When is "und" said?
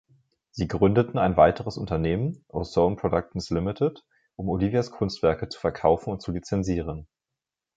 6.09-6.23